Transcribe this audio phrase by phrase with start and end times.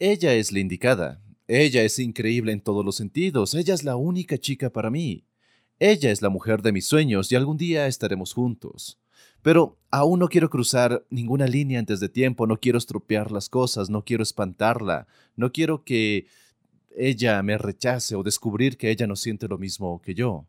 [0.00, 1.20] Ella es la indicada.
[1.48, 3.54] Ella es increíble en todos los sentidos.
[3.54, 5.24] Ella es la única chica para mí.
[5.80, 9.00] Ella es la mujer de mis sueños y algún día estaremos juntos.
[9.42, 13.90] Pero aún no quiero cruzar ninguna línea antes de tiempo, no quiero estropear las cosas,
[13.90, 16.26] no quiero espantarla, no quiero que
[16.96, 20.46] ella me rechace o descubrir que ella no siente lo mismo que yo.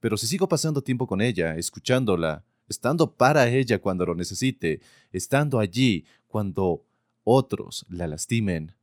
[0.00, 4.80] Pero si sigo pasando tiempo con ella, escuchándola, estando para ella cuando lo necesite,
[5.12, 6.85] estando allí cuando
[7.26, 8.76] otros la lastimen,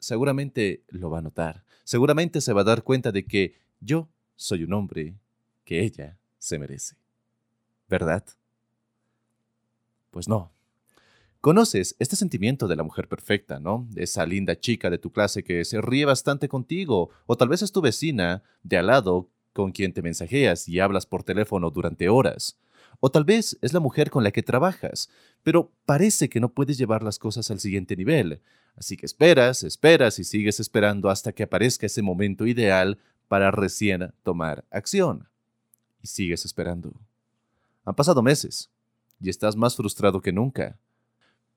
[0.00, 1.64] seguramente lo va a notar.
[1.84, 5.14] Seguramente se va a dar cuenta de que yo soy un hombre
[5.64, 6.96] que ella se merece.
[7.88, 8.24] ¿Verdad?
[10.10, 10.50] Pues no.
[11.40, 13.86] Conoces este sentimiento de la mujer perfecta, ¿no?
[13.90, 17.62] De esa linda chica de tu clase que se ríe bastante contigo, o tal vez
[17.62, 22.08] es tu vecina de al lado con quien te mensajeas y hablas por teléfono durante
[22.08, 22.58] horas.
[23.00, 25.08] O tal vez es la mujer con la que trabajas,
[25.42, 28.42] pero parece que no puedes llevar las cosas al siguiente nivel.
[28.76, 34.12] Así que esperas, esperas y sigues esperando hasta que aparezca ese momento ideal para recién
[34.22, 35.28] tomar acción.
[36.02, 36.92] Y sigues esperando.
[37.84, 38.70] Han pasado meses
[39.20, 40.78] y estás más frustrado que nunca.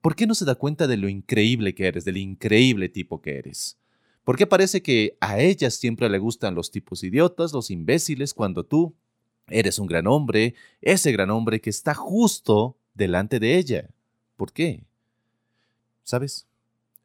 [0.01, 3.37] ¿Por qué no se da cuenta de lo increíble que eres, del increíble tipo que
[3.37, 3.77] eres?
[4.23, 8.65] ¿Por qué parece que a ella siempre le gustan los tipos idiotas, los imbéciles, cuando
[8.65, 8.95] tú
[9.47, 13.89] Eres un gran hombre, ese gran hombre que está justo delante de ella.
[14.37, 14.83] ¿Por qué?
[16.03, 16.47] ¿Sabes?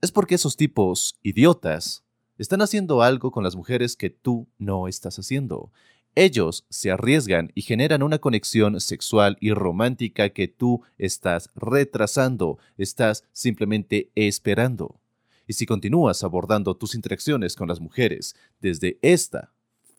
[0.01, 2.05] Es porque esos tipos idiotas
[2.39, 5.71] están haciendo algo con las mujeres que tú no estás haciendo.
[6.15, 13.25] Ellos se arriesgan y generan una conexión sexual y romántica que tú estás retrasando, estás
[13.33, 14.99] simplemente esperando.
[15.47, 19.53] Y si continúas abordando tus interacciones con las mujeres desde esta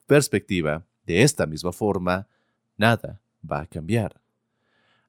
[0.06, 2.28] perspectiva, de esta misma forma,
[2.76, 4.20] nada va a cambiar.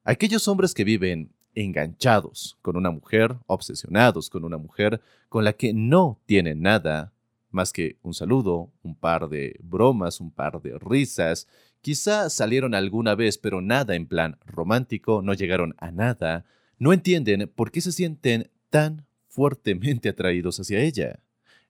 [0.02, 5.74] Aquellos hombres que viven enganchados con una mujer, obsesionados con una mujer con la que
[5.74, 7.12] no tienen nada
[7.50, 11.46] más que un saludo, un par de bromas, un par de risas,
[11.82, 16.46] quizá salieron alguna vez, pero nada en plan romántico, no llegaron a nada,
[16.78, 21.20] no entienden por qué se sienten tan fuertemente atraídos hacia ella.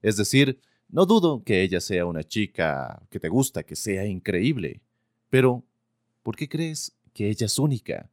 [0.02, 0.60] Es decir,
[0.92, 4.80] no dudo que ella sea una chica que te gusta, que sea increíble,
[5.28, 5.64] pero
[6.22, 8.10] ¿Por qué crees que ella es única?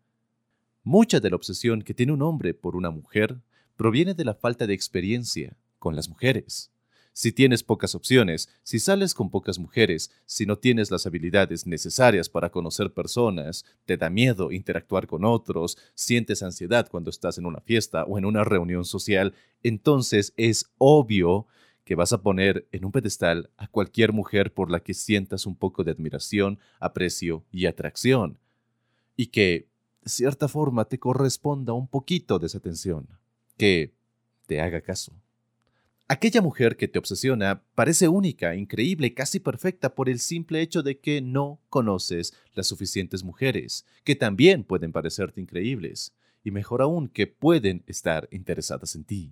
[0.83, 3.41] Mucha de la obsesión que tiene un hombre por una mujer
[3.75, 6.71] proviene de la falta de experiencia con las mujeres.
[7.11, 12.29] Si tienes pocas opciones, si sales con pocas mujeres, si no tienes las habilidades necesarias
[12.29, 17.59] para conocer personas, te da miedo interactuar con otros, sientes ansiedad cuando estás en una
[17.59, 19.33] fiesta o en una reunión social,
[19.63, 21.47] entonces es obvio
[21.87, 25.55] que vas a poner en un pedestal a cualquier mujer por la que sientas un
[25.55, 28.39] poco de admiración, aprecio y atracción,
[29.15, 29.69] y que,
[30.01, 33.07] de cierta forma, te corresponda un poquito de esa atención,
[33.55, 33.93] que
[34.47, 35.13] te haga caso.
[36.09, 40.99] Aquella mujer que te obsesiona parece única, increíble, casi perfecta por el simple hecho de
[40.99, 47.27] que no conoces las suficientes mujeres, que también pueden parecerte increíbles, y mejor aún que
[47.27, 49.31] pueden estar interesadas en ti.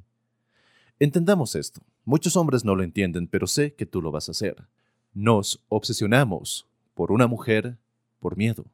[0.98, 1.82] Entendamos esto.
[2.06, 4.64] Muchos hombres no lo entienden, pero sé que tú lo vas a hacer.
[5.14, 7.78] Nos obsesionamos por una mujer
[8.22, 8.66] por miedo.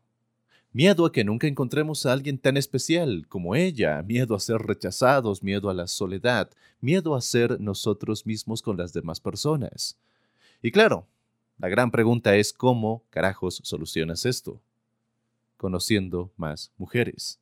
[0.72, 5.42] Miedo a que nunca encontremos a alguien tan especial como ella, miedo a ser rechazados,
[5.42, 6.50] miedo a la soledad,
[6.80, 9.98] miedo a ser nosotros mismos con las demás personas.
[10.62, 11.08] Y claro,
[11.58, 14.62] la gran pregunta es cómo carajos solucionas esto.
[15.58, 17.40] Conociendo más mujeres.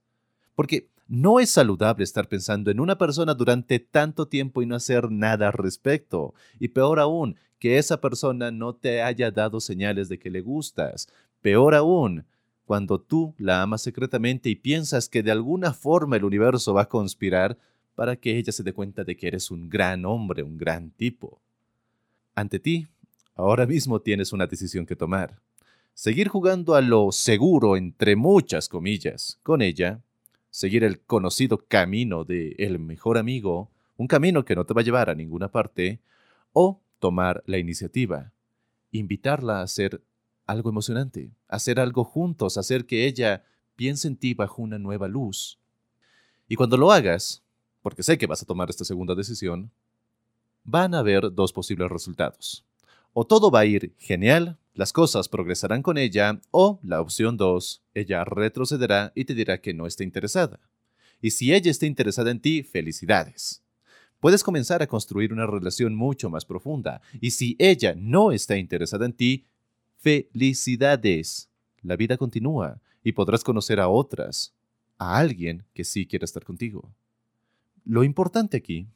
[0.55, 5.11] Porque no es saludable estar pensando en una persona durante tanto tiempo y no hacer
[5.11, 6.35] nada al respecto.
[6.59, 11.09] Y peor aún, que esa persona no te haya dado señales de que le gustas.
[11.41, 12.25] Peor aún,
[12.63, 16.89] cuando tú la amas secretamente y piensas que de alguna forma el universo va a
[16.89, 17.57] conspirar
[17.95, 21.41] para que ella se dé cuenta de que eres un gran hombre, un gran tipo.
[22.35, 22.87] Ante ti,
[23.33, 25.39] ahora mismo tienes una decisión que tomar.
[25.95, 30.01] Seguir jugando a lo seguro, entre muchas comillas, con ella,
[30.49, 34.83] seguir el conocido camino de el mejor amigo, un camino que no te va a
[34.83, 35.99] llevar a ninguna parte,
[36.53, 38.31] o tomar la iniciativa,
[38.91, 40.01] invitarla a hacer
[40.45, 43.43] algo emocionante, hacer algo juntos, hacer que ella
[43.75, 45.59] piense en ti bajo una nueva luz.
[46.47, 47.43] Y cuando lo hagas,
[47.81, 49.71] porque sé que vas a tomar esta segunda decisión,
[50.63, 52.65] van a haber dos posibles resultados.
[53.13, 57.83] O todo va a ir genial, las cosas progresarán con ella, o la opción 2,
[57.93, 60.59] ella retrocederá y te dirá que no está interesada.
[61.21, 63.63] Y si ella está interesada en ti, felicidades.
[64.19, 67.01] Puedes comenzar a construir una relación mucho más profunda.
[67.21, 69.47] Y si ella no está interesada en ti,
[69.97, 71.49] felicidades.
[71.81, 74.53] La vida continúa y podrás conocer a otras,
[74.97, 76.93] a alguien que sí quiere estar contigo.
[77.85, 78.87] Lo importante aquí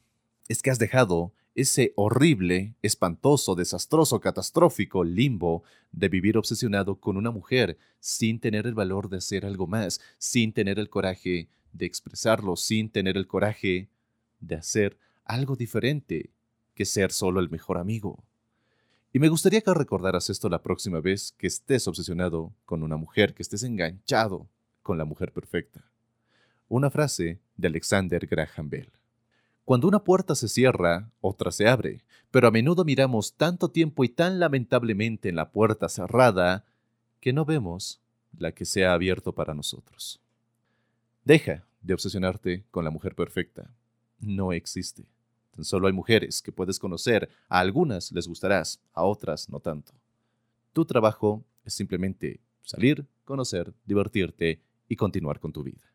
[0.48, 5.62] es que has dejado ese horrible, espantoso, desastroso, catastrófico limbo
[5.92, 10.52] de vivir obsesionado con una mujer sin tener el valor de hacer algo más, sin
[10.52, 13.88] tener el coraje de expresarlo, sin tener el coraje
[14.40, 16.30] de hacer algo diferente
[16.74, 18.24] que ser solo el mejor amigo.
[19.12, 23.32] Y me gustaría que recordaras esto la próxima vez que estés obsesionado con una mujer,
[23.32, 24.48] que estés enganchado
[24.82, 25.84] con la mujer perfecta.
[26.68, 28.90] Una frase de Alexander Graham Bell.
[29.64, 34.08] Cuando una puerta se cierra, otra se abre, pero a menudo miramos tanto tiempo y
[34.08, 36.66] tan lamentablemente en la puerta cerrada
[37.20, 38.02] que no vemos
[38.36, 40.20] la que se ha abierto para nosotros.
[41.24, 43.70] Deja de obsesionarte con la mujer perfecta.
[44.20, 45.06] No existe.
[45.52, 49.92] Tan solo hay mujeres que puedes conocer, a algunas les gustarás, a otras no tanto.
[50.72, 55.93] Tu trabajo es simplemente salir, conocer, divertirte y continuar con tu vida.